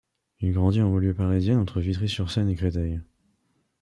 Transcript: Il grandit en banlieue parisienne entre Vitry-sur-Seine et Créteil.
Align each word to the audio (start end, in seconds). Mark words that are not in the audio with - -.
Il 0.39 0.51
grandit 0.53 0.81
en 0.81 0.89
banlieue 0.89 1.13
parisienne 1.13 1.59
entre 1.59 1.79
Vitry-sur-Seine 1.79 2.49
et 2.49 2.55
Créteil. 2.55 3.01